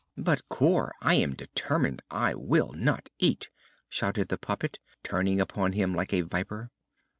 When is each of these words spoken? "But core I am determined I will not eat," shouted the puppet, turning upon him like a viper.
"But 0.17 0.49
core 0.49 0.93
I 0.99 1.13
am 1.13 1.35
determined 1.35 2.01
I 2.09 2.33
will 2.33 2.71
not 2.73 3.09
eat," 3.19 3.51
shouted 3.87 4.29
the 4.29 4.37
puppet, 4.39 4.79
turning 5.03 5.39
upon 5.39 5.73
him 5.73 5.93
like 5.93 6.11
a 6.11 6.21
viper. 6.21 6.71